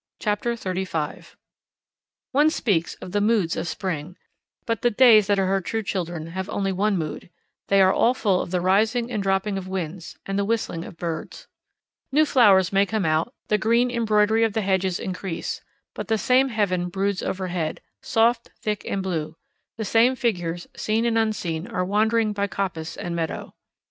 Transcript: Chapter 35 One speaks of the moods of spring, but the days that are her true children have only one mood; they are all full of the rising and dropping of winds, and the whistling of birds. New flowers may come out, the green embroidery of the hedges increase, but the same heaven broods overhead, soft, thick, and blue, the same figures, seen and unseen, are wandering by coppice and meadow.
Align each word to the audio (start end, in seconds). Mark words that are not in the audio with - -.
Chapter 0.19 0.55
35 0.55 1.37
One 2.31 2.49
speaks 2.49 2.95
of 2.95 3.11
the 3.11 3.21
moods 3.21 3.55
of 3.55 3.67
spring, 3.67 4.17
but 4.65 4.81
the 4.81 4.89
days 4.89 5.27
that 5.27 5.37
are 5.37 5.45
her 5.45 5.61
true 5.61 5.83
children 5.83 6.25
have 6.31 6.49
only 6.49 6.71
one 6.71 6.97
mood; 6.97 7.29
they 7.67 7.83
are 7.83 7.93
all 7.93 8.15
full 8.15 8.41
of 8.41 8.49
the 8.49 8.61
rising 8.61 9.11
and 9.11 9.21
dropping 9.21 9.59
of 9.59 9.67
winds, 9.67 10.17
and 10.25 10.39
the 10.39 10.43
whistling 10.43 10.83
of 10.85 10.97
birds. 10.97 11.47
New 12.11 12.25
flowers 12.25 12.73
may 12.73 12.83
come 12.83 13.05
out, 13.05 13.31
the 13.47 13.59
green 13.59 13.91
embroidery 13.91 14.43
of 14.43 14.53
the 14.53 14.61
hedges 14.63 14.99
increase, 14.99 15.61
but 15.93 16.07
the 16.07 16.17
same 16.17 16.49
heaven 16.49 16.89
broods 16.89 17.21
overhead, 17.21 17.79
soft, 18.01 18.49
thick, 18.59 18.83
and 18.85 19.03
blue, 19.03 19.35
the 19.77 19.85
same 19.85 20.15
figures, 20.15 20.65
seen 20.75 21.05
and 21.05 21.15
unseen, 21.15 21.67
are 21.67 21.85
wandering 21.85 22.33
by 22.33 22.47
coppice 22.47 22.97
and 22.97 23.15
meadow. 23.15 23.53